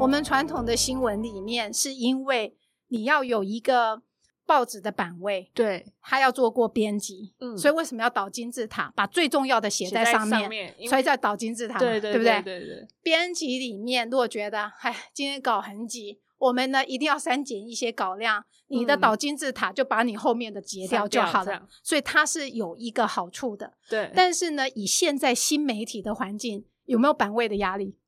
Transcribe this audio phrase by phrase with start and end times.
[0.00, 2.56] 我们传统的新闻里面，是因为
[2.88, 4.00] 你要有一个
[4.46, 12.40] 报纸的版位，对，它要做过编辑，嗯所以为什么要倒金字塔，把最重要的写在上面，面，所以叫倒金字塔嘛，对对不对？
[12.40, 21.68] 对对，编辑里面如果觉得，哎，今天稿很挤，我们呢一定要删减一些稿量，你的嗯导金字塔就把你后面的截掉就好了。
[21.82, 23.74] 所以它是有一个好处的。
[23.90, 27.98] 对，但是呢，以现在新媒体的环境，有没有版位的压力？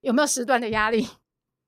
[0.00, 1.06] 有没有时段的压力？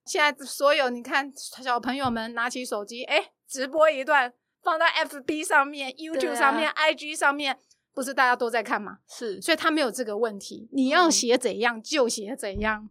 [0.09, 7.59] 现在所有你看小朋友们拿起手机，哎，直播一段放到 FB 上面、YouTube 啊上面、IG 上面，
[7.93, 8.97] 不是大家都在看吗？
[9.07, 12.89] 是，所以他没有这个问题，你要嗯写怎样就写怎样。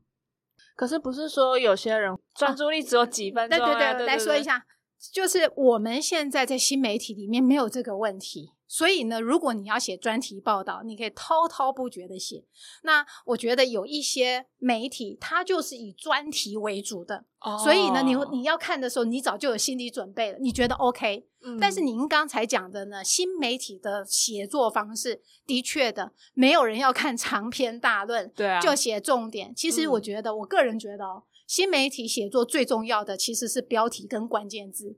[0.76, 3.74] 可是不是说有些人专注力只有几分钟啊？
[3.74, 4.64] 对对对，来说一，下，
[5.12, 12.44] 就是我们现在在新媒体里面没有这个问题，所以呢，如果你要写专题报道，你可以滔滔不绝的写。
[12.82, 21.26] 那我觉得有一些媒体，它就是以专题为主的，哦所以呢，你你要看的时候，你早就有心理准备了，你觉得 OK。
[21.40, 29.54] 嗯但是您刚才讲的呢，新媒体的写作方式，的确的，没有人要看长篇大论，对啊，就写重点。
[29.54, 34.96] 其实我嗯觉得，我个人觉得哦，新媒体写作最重要的其实是标题跟关键字。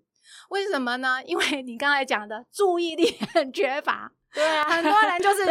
[0.50, 1.22] 为什么呢？
[1.24, 5.46] 因为你刚才讲的注意力很缺乏， 对啊，很多人就 是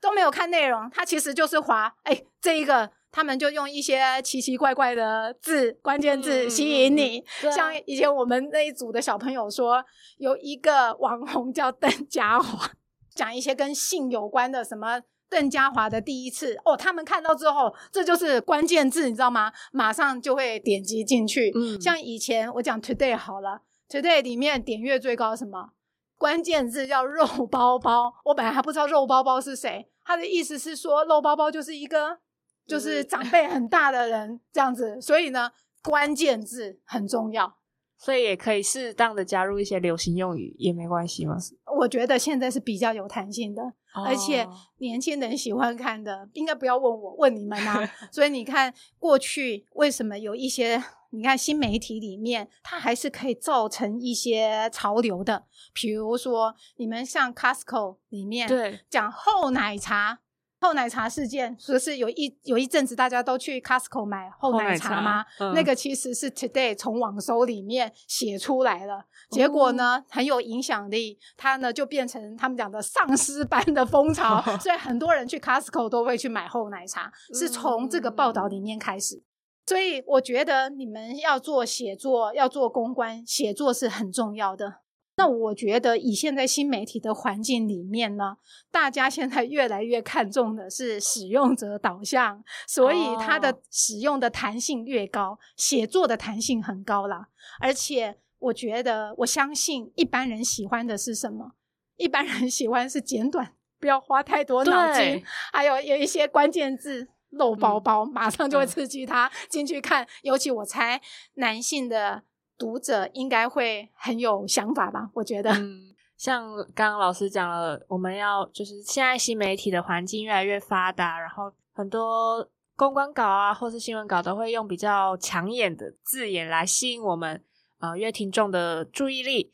[0.00, 2.90] 都没有看内容，他其实就是划哎这一个。
[3.12, 9.84] 他们就用一些奇奇怪怪的字、关键字吸引你，像以前我们那一组的小朋友说，
[10.18, 12.70] 有一个网红叫 邓家华，
[13.12, 15.00] 讲一些跟性有关的什么。
[15.30, 19.52] 邓家华的第一次哦，他们看到之后，这就是关键字，你知道吗？
[19.72, 21.52] 马上就会点击进去。
[21.54, 25.70] 嗯像以前我讲 Today 好了，Today 里面点阅最高什么？
[26.18, 28.12] 关键字叫肉包包。
[28.24, 32.18] 我本来还不知道肉包包是谁，他的意思是说肉包包就是一个
[32.66, 35.52] 就是长辈很大的人这样子，所以呢，
[35.82, 37.59] 关键字很重要。
[38.02, 41.36] 所以也可以适当的加入一些流行用语，也没关系吗？
[41.78, 43.62] 我觉得现在是比较有弹性的，
[43.92, 47.86] 而且哦年轻人喜欢看的，应该不要问我，问你们啊。
[48.10, 55.44] 所以你看，过去为什么有一些，你看新媒体里面，它还是可以造成一些潮流的，
[55.74, 60.20] 比如说你们像 Costco 里面，对讲厚奶茶。
[60.60, 65.24] 厚奶茶事件，不是有一有一阵子大家都去 Costco 买厚奶茶茶吗？
[65.38, 79.22] 嗯那个其实是 Today 从网搜里面写出来了，结果呢、很有影响力，它呢就变成他们讲的丧尸般的风潮， 所以很多人去 Costco 都会去买厚奶茶，是从这个报道里面开始。
[79.66, 84.80] 所以我觉得你们要做写作，要做公关，写作是很重要的。
[85.20, 88.38] 那我觉得以现在新媒体的环境里面呢，
[88.70, 97.28] 大家现在越来越看重的是使用者导向，所以它的哦使用的弹性越高，写作的弹性很高啦。
[97.60, 101.52] 而且我觉得，我相信一般人喜欢的是什么？
[101.98, 107.08] 一般人喜欢是简短，不要花太多脑筋对，还有有一些关键字。
[107.32, 110.04] 漏包包，马上就会嗯刺激他进去看。
[110.22, 111.00] 尤其我猜
[111.34, 112.24] 男性的
[112.60, 115.08] 读者应该会很有想法吧？
[115.14, 127.42] 我觉得，嗯，像刚刚老师讲了，我们要就是现在新媒体的环境越来越发达，然后很多公关稿啊，或是新闻稿都会用比较抢眼的字眼来吸引我们
[127.78, 129.50] 呃阅听众的注意力。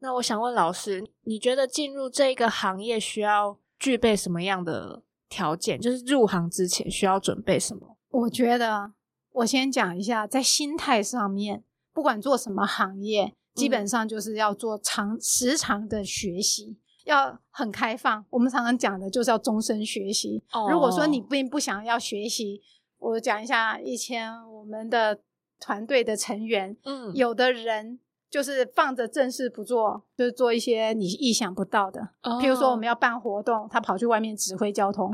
[0.00, 5.80] 那我想问老师，你觉得进入这个行业需要具备什么样的条件？
[5.80, 7.96] 就是入行之前需要准备什么？
[8.10, 8.92] 我觉得
[9.32, 11.62] 我先讲一下，在心态上面，
[11.98, 16.78] 不管做什么行业，基本上就是要做长时长的学习。
[17.04, 20.44] 要很开放，我们常常讲的就是要终身学习。
[20.70, 22.62] 如果说你并不想要学习，
[22.98, 25.18] 我讲一下以前我们的
[25.58, 27.98] 团队的成员，嗯有的人
[28.30, 32.10] 就是放着正事不做，就是做一些你意想不到的。
[32.22, 35.12] 哦譬如说我们要办活动，他跑去外面指挥交通。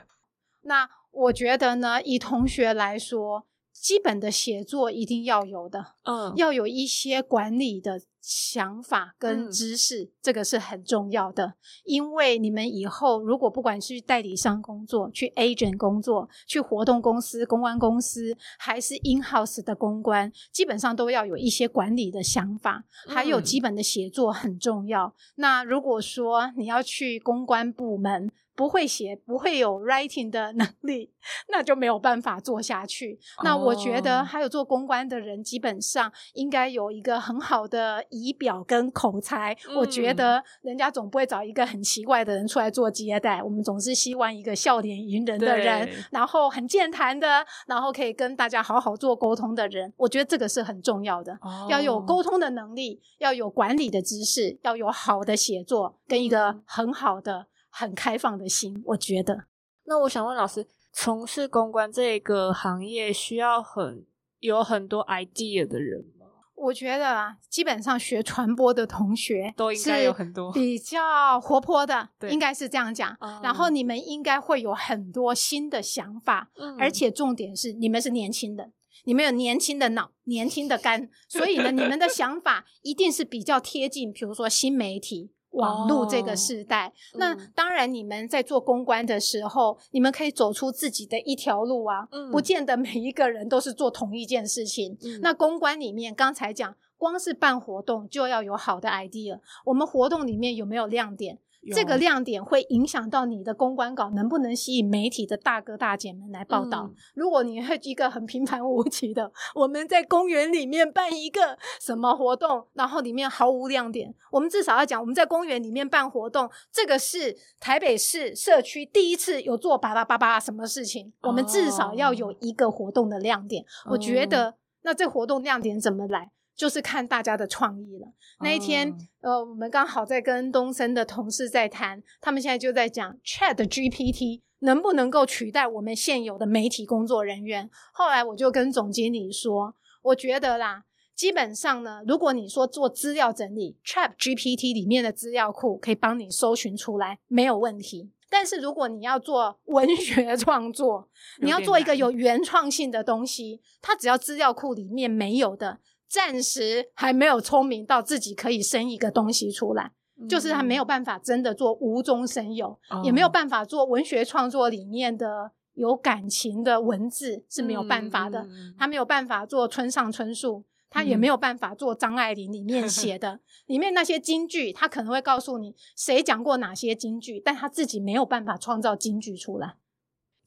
[0.64, 3.44] 那我觉得呢，以同学来说，
[3.74, 6.32] 基本的写作一定要有的，嗯。
[6.36, 11.54] 要有一些管理的想法跟嗯知识，这个是很重要的。
[11.84, 25.14] 因为你们以后如果不管是去代理商工作、去 agent 工作、去活动公司、公关公司，还是 in house 的公关，基本上都要有一些管理的想法，还有嗯基本的写作很重要。
[25.34, 31.10] 那如果说你要去公关部门，不会写，不会有 writing 的能力，
[31.48, 33.18] 那就没有办法做下去。
[33.42, 43.42] 那我觉得哦还有做公关的人，基本上应该有一个很好的仪表跟口才，我觉嗯得人家总不会找一个很奇怪的人出来做接待。
[43.42, 49.92] 我们总是希望一个笑脸迎人的人，然后很健谈的，然后可以跟大家好好做沟通的人。
[49.96, 51.36] 我觉得这个是很重要的。
[51.68, 58.80] 要有哦沟通的能力，要有管理的知识，要有好的写作，跟一个很好的、很开放的心。
[58.86, 59.44] 我觉得，
[59.86, 64.04] 那我想问老师，从事公关这个行业需要很
[64.38, 66.23] 有很多 idea 的人吗？
[66.54, 73.16] 我觉得啊，基本上学传播的同学都应该是有很多比较活泼的，对应该是这样讲。
[73.20, 78.72] 哦然后你们应该会有很多新的想法，嗯而且重点是你们是年轻人。
[79.06, 86.92] 你们有年轻的脑、年轻的肝，所以呢，你们的想法一定是比较贴近，比如说新媒体、网络这个哦时代。
[87.14, 94.96] 那嗯当然，你们在做公关的时候，你们可以走出自己的一条路啊，嗯不见得每一个人都是做同一件事情。
[95.02, 99.38] 嗯那公关里面，刚才讲，光是办活动就要有好的 idea。
[99.64, 101.38] 我们活动里面有没有亮点？
[101.72, 106.90] 这个亮点会影响到你的公关稿能不能吸引媒体的大哥大姐们来报道。
[106.90, 123.64] 嗯 如果你会一个很平凡无奇的，我们在公园里面办一个什么活动，然后里面毫无亮点，我们至少要讲我们在公园里面办活动，这个是台北市社区第一次有做巴拉巴拉什么事情，我们至少要有一个活动的亮点。
[123.90, 126.30] 我觉得那这活动亮点怎么来？
[126.56, 128.12] 就是看大家的创意了。
[128.40, 128.90] 那一天，
[129.20, 137.70] 哦呃，我们刚好在跟东森的同事在谈，他们现在就在讲 Chat GPT 能不能够取代我们现有的媒体工作人员。
[137.92, 140.84] 后来我就跟总经理说，我觉得啦，
[141.14, 148.10] 基本上呢，如果你说做资料整理，Chat GPT 里面的资料库可以帮你搜寻出来，没有问题。
[148.30, 151.08] 但是如果你要做文学创作，
[151.40, 155.78] 你要做一个有原创性的东西，它只要资料库里面没有的，
[156.08, 159.92] 暂时还没有聪明到自己可以生一个东西出来，
[160.28, 168.46] 就是他没有办法真的做无中生有，也没有办法做文学创作里面的有感情的文字是没有办法的，
[168.78, 170.64] 他没有办法做村上春树。
[170.90, 179.74] 他也嗯没有办法做张爱玲里面写的， 里面那些金句，他可能会告诉你谁讲过哪些金句，但他自己没有办法创造金句出来。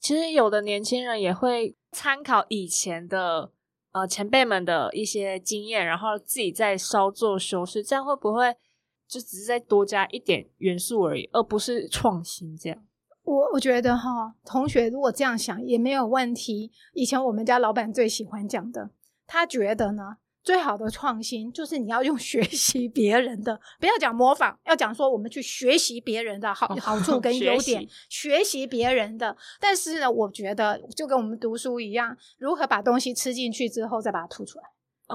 [0.00, 3.50] 其实有的年轻人也会参考以前的
[3.98, 8.54] 呃前辈们的一些经验，然后自己再稍作修饰，这样会不会
[9.06, 12.84] 就只是再多加一点元素而已，而不是创新这样？
[13.24, 16.70] 我我觉得哈，同学如果这样想也没有问题。
[16.94, 18.90] 以前我们家老板最喜欢讲的，
[19.26, 20.16] 他觉得呢，
[20.48, 29.36] 最好的创新就是你要用 学习别人的，不要讲模仿，要讲说我们去学习别人的好哦好处跟优点学习，学习别人的。
[29.60, 34.64] 但是呢，我觉得就跟我们读书一样，如何把东西吃进去之后再把它吐出来。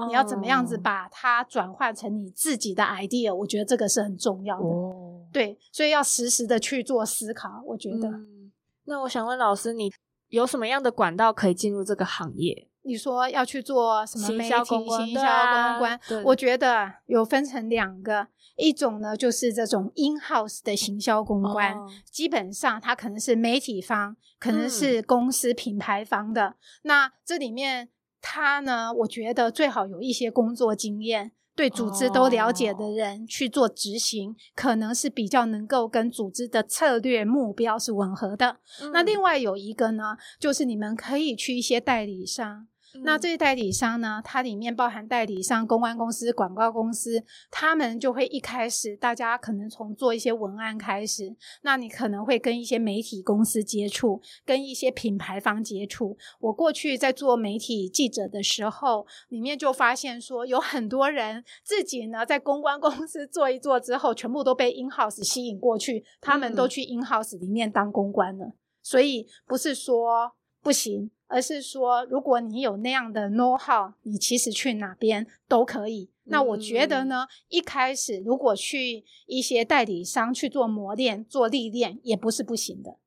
[0.06, 3.34] 你要怎么样子哦把它转换成你自己的 idea？
[3.34, 4.64] 我觉得这个是很重要的。
[4.64, 7.60] 哦，对，所以要实时的去做思考。
[7.66, 8.06] 我觉得。
[8.06, 8.52] 嗯，
[8.84, 9.90] 那我想问老师，你
[10.28, 12.68] 有什么样的管道可以进入这个行业？
[12.84, 26.56] 你说要去做什么行媒体销公关行销公关对，我觉得有分成两个，一种呢就是这种 in house 的行销公关，哦基本上它可能是媒体方，可能嗯是公司品牌方的。
[26.82, 27.88] 那这里面
[28.20, 31.32] 他呢，我觉得最好有一些工作经验。
[31.56, 38.56] 对组织都了解的哦人去做执行，可能是比较能够跟组织的策略目标是吻合的。
[38.92, 42.66] 那嗯另外有一个呢，就是你们可以去一些代理商，
[43.02, 56.16] 那嗯这些代理商呢，它里面包含代理商、公关公司、广告公司，他们就会一开始大家可能从做一些文案开始，那你可能会跟一些媒体公司接触，跟一些品牌方接触。
[56.40, 68.52] 我过去在做媒体记者的时候，里面就发现说，有很多人自己呢在公关公司做一做之后，全部都被 in house 吸引过去，他们都嗯去 in house 里面当公关了。
[68.82, 70.32] 所以不是说
[70.62, 76.08] 不行，而是说如果你有那样的 know how，你其实去哪边都可以。
[76.26, 82.98] 那我觉得呢，一开始如果去一些代理商去做磨练、做历练，也不是不行的。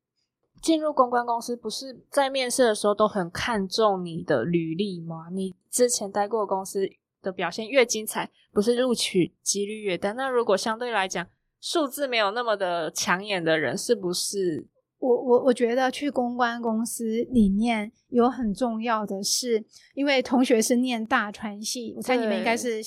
[0.62, 5.30] 进入公关公司，不是在面试的时候都很看重你的履历吗？
[5.32, 6.90] 你之前待过的公司
[7.22, 10.12] 的表现越精彩，不是录取几率越大？
[10.12, 11.26] 那如果相对来讲
[11.62, 14.68] 数字没有那么的抢眼的人，是不是？
[15.00, 19.64] 我我我觉得去公关公司里面有很重要的是，
[19.94, 22.82] 因为同学是念大传系，我猜你们应该是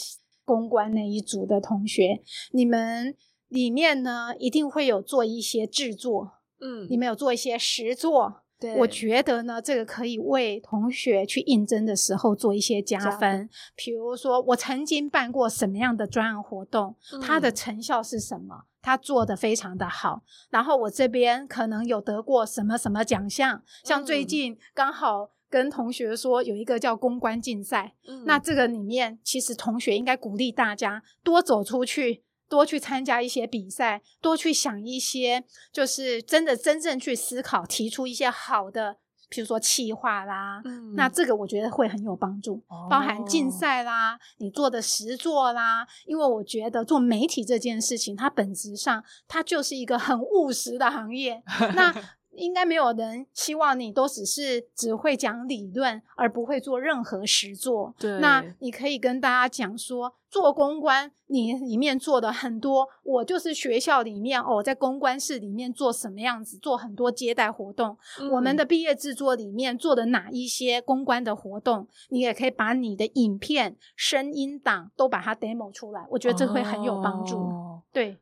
[0.45, 2.21] 公关那一组的同学，
[2.53, 3.15] 你们
[3.49, 6.87] 里面呢一定会有做一些制作，嗯。
[6.91, 8.77] 你们有做一些实作，对。
[8.79, 13.51] 我觉得呢，这个可以为同学去应征的时候做一些加加分分。
[13.77, 18.65] 比如说，我曾经办过什么样的专案活动，它的嗯成效是什么？
[18.83, 24.27] 他做的非常的好，然后我这边可能有得过什么什么奖项，像最嗯。
[24.27, 28.25] 近刚好跟同学说有一个叫公关竞赛，嗯。
[28.25, 38.99] 那这个里面，其实同学应该鼓励大家多走出去，多去参加一些比赛，多去想一些，就是真的真正去思考，提出一些好的，
[39.31, 40.61] 比如说企划啦。
[40.67, 45.87] 嗯那这个我觉得会很有帮助，包含竞哦赛啦，你做的实作啦。
[46.05, 51.43] 因为我觉得做媒体这件事情，它本质上它就是一个很务实的行业。
[51.75, 51.95] 那
[52.33, 57.95] 应该没有人希望你都只是只会讲理论，而不会做任何实作。
[57.99, 67.97] 对那你可以跟大家讲说，做公关你里面做的很多，我就是学校里面哦，在公关室里面做什么样子，做很多接待活动。
[68.31, 77.37] 我们嗯的毕业制作里面做的哪一些公关的活动，你也可以把你的影片、声音档都把它 demo 出来，我觉得这会很有帮助。
[77.37, 78.19] 哦对，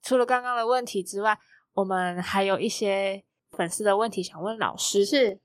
[0.00, 1.36] 除了刚刚的问题之外，
[1.74, 3.24] 我们还有一些
[3.58, 5.04] 粉丝的问题想问老师。
[5.04, 5.40] 是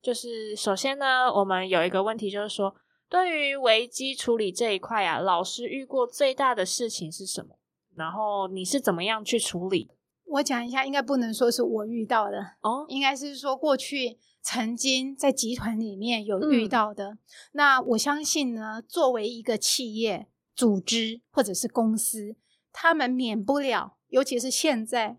[0.00, 2.76] 就是首先呢，我们有一个问题，就是说，
[3.08, 7.58] 对于危机处理这一块啊，老师遇过最大的事情是什么？
[7.96, 9.90] 然后你是怎么样去处理？
[10.26, 17.18] 我讲一下，应该不能说是我遇到的，哦，应该是说过去曾经在集团里面有遇嗯到的。
[17.52, 22.36] 那我相信呢，作为一个企业、组织或者是公司，
[22.72, 25.18] 他们免不了，尤其是现在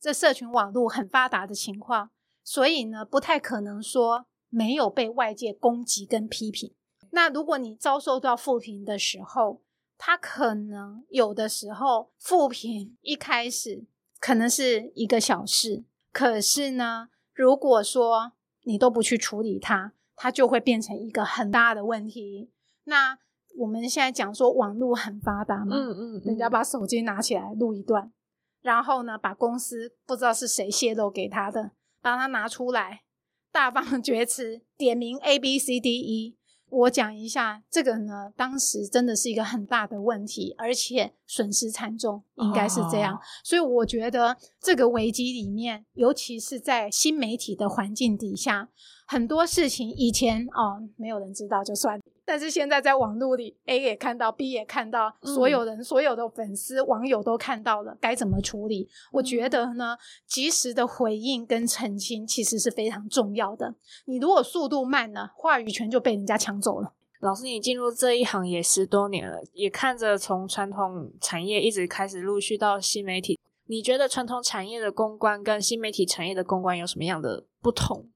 [0.00, 2.10] 这社群网络很发达的情况，
[2.44, 6.74] 所以呢，不太可能说没有被外界攻击跟批评。
[7.10, 9.62] 那如果你遭受到负评的时候，
[9.96, 13.84] 他可能有的时候负评一开始
[14.20, 18.32] 可能是一个小事，可是呢，如果说
[18.64, 22.50] 你都不去处理它，它就会变成一个很大的问题。
[22.84, 23.18] 那
[23.56, 28.12] 我们现在讲说网络很发达嘛，嗯嗯，人家把手机拿起来录一段，
[28.60, 31.72] 然后呢，把公司不知道是谁泄露给他的，
[32.02, 33.02] 把它拿出来，
[33.52, 36.36] 大放 厥词，点名 A B C D E。
[36.70, 43.14] 我讲一下这个呢，当时真的是一个很大的问题，而且损失惨重，应该是这样。
[43.14, 48.68] 哦所以我觉得这个危机里面，尤其是在新媒体的环境底下，
[49.10, 58.86] 很多事情以前哦没有人知道就算，但是现在在网络里，A 也看到，B 也看到，嗯所有人、所有的粉丝、网友都看到了，该怎么处理？
[59.10, 59.96] 我觉得呢，
[60.26, 63.74] 及时的回应跟澄清其实是非常重要的。
[64.04, 66.92] 你如果速度慢了，话语权就被人家抢走了。
[67.20, 78.10] 老师，你进入这一行也十多年了，也看着从传统产业一直开始陆续到新媒体，你觉得传统产业的公关跟新媒体产业的公关有什么样的不同？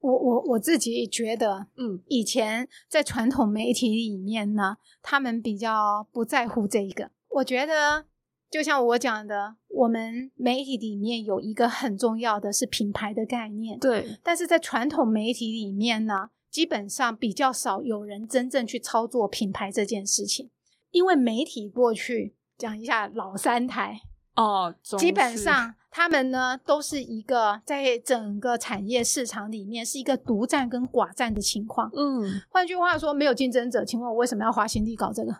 [0.00, 2.00] 我我我自己觉得，嗯。
[2.06, 7.10] 以前在传统媒体里面呢，他们比较不在乎这一个。
[7.30, 8.06] 我觉得，
[8.50, 20.50] 就像我讲的，我们媒体里面有一个很重要的是品牌的概念，对，但是在传统媒体里面呢，基本上比较少有人真正去操作品牌这件事情，
[20.90, 24.00] 因为媒体过去讲一下老三台，
[24.34, 31.90] 哦，基本上他们呢都是一个在整个产业市场里面是一个独占跟寡占的情况。
[31.92, 35.34] 嗯，换句话说，没有竞争者，请问我为什么要花心力搞这个？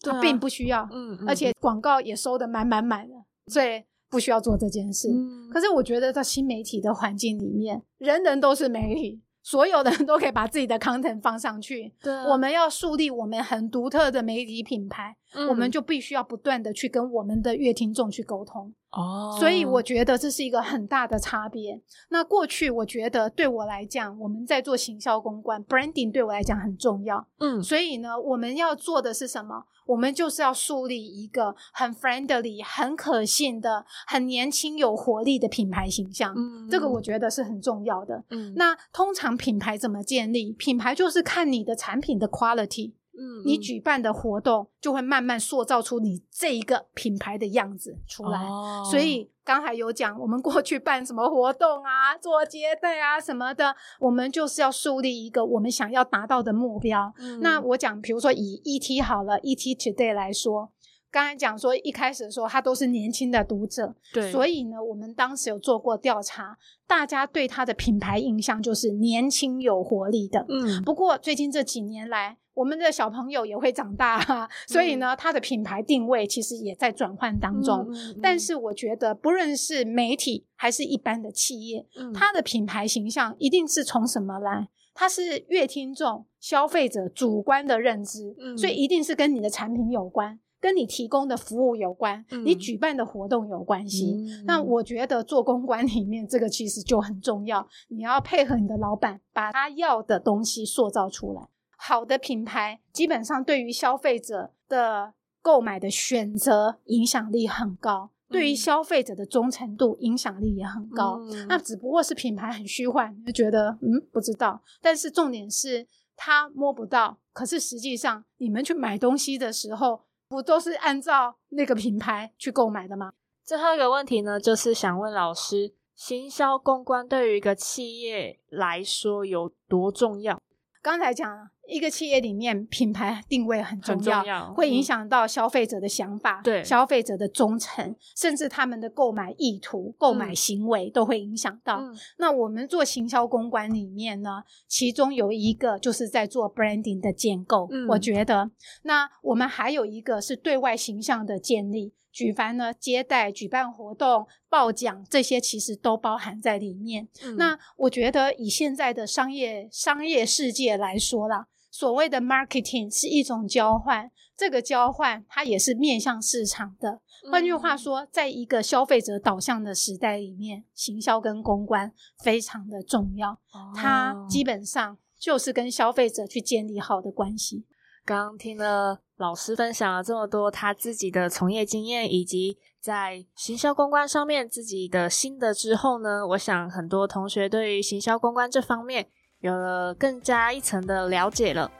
[0.00, 3.14] 对啊并不需要，嗯，而且广告也收的满满满的，
[3.48, 5.10] 所以不需要做这件事。
[5.10, 11.92] 嗯可是我觉得在新媒体的环境里面，人人都是媒体，所有的人都可以把自己的 content 放上去。
[12.02, 15.16] 对啊我们要树立我们很独特的媒体品牌，
[15.48, 18.74] 我们嗯就必须要不断的去跟我们的乐听众去沟通。
[18.90, 21.80] 哦，所以我觉得这是一个很大的差别。
[22.08, 27.26] 那过去我觉得对我来讲，我们在做行销公关，branding 对我来讲很重要。
[27.40, 29.64] 嗯所以呢，我们要做的是什么？
[29.88, 36.34] 我们就是要树立一个很 friendly、很可信的、很年轻有活力的品牌形象。
[36.36, 38.22] 嗯这个我觉得是很重要的。
[38.30, 40.52] 嗯那通常品牌怎么建立？
[40.52, 48.38] 品牌就是看你的产品的 quality，嗯你举办的活动就会慢慢塑造出你这一个品牌的样子出来。
[48.44, 57.12] 哦所以刚才有讲，我们过去办什么活动啊，做接待啊什么的，我们就是要树立一个我们想要达到的目标。
[57.18, 60.70] 嗯那我讲，比如说以 ET 好了，ET Today 来说，
[61.10, 70.44] 刚才讲说一开始的时候，他都是年轻的读者，对，所以呢，我们当时有做过调查，大家对他的品牌印象就是年轻有活力的。
[70.48, 77.88] 嗯，不过最近这几年来，我们的小朋友也会长大、啊，所以呢，他的品牌定位其实也在转换当中。
[78.20, 84.68] 但是我觉得，不论是媒体还是一般的企业，嗯它的品牌形象一定是从什么来？
[84.92, 94.12] 它是越听众、消费者主观的认知，嗯所以一定是跟你的产品有关，跟你提供的服务有关，嗯你举办的活动有关系。
[94.12, 101.48] 嗯那我觉得做公关里面，这个其实就很重要，你要配合你的老板，把他要的东西塑造出来。
[101.76, 111.18] 好的品牌基本上对于消费者的购买的选择影响力很高，对于嗯消费者的忠诚度影响力也很高。
[111.20, 115.86] 嗯那只不过是品牌很虚幻，你就觉得嗯不知道，但是重点是
[116.16, 117.18] 他摸不到。
[117.32, 123.12] 可是实际上，你们去买东西的时候，不都是按照那个品牌去购买的吗？
[123.42, 130.38] 最后一个问题呢，就是想问老师，行销公关对于一个企业来说有多重要？
[130.82, 141.80] 刚才讲了，一个企业里面品牌定位很重要会影嗯响到消费者的想法，对消费者的忠诚，甚至他们的购买意图、购买嗯行为都会影响到。
[141.80, 148.50] 嗯那我们做行销公关里面呢，其中有一个就是在做 branding 的建构，嗯我觉得。
[148.82, 157.08] 那我们还有一个是对外形象的建立，举凡呢接待、举办活动、报奖这些，其实都包含在里面。
[157.24, 167.00] 嗯那我觉得以现在的商业商业世界来说啦，所谓的 marketing 是一种交换，这个交换它也是面向市场的。
[167.30, 173.38] 换句话嗯说，在一个消费者导向的时代里面，行销跟公关非常的重要，
[173.74, 177.64] 它哦基本上就是跟消费者去建立好的关系。
[178.04, 191.70] 刚刚听了老师分享了这么多他自己的从业经验，以及在行销公关上面自己的心得之后呢，我想很多同学对于行销公关这方面有了更加一层的了解了。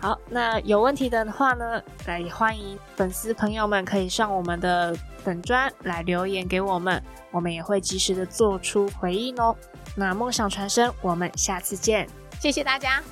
[0.00, 9.54] 好，那有问题的话呢，来欢迎粉丝朋友们可以上我们的粉专来留言给我们，我们也会及时的做出回应哦。
[9.94, 12.08] 那梦想传声，我们下次见。
[12.40, 13.02] 谢谢大家。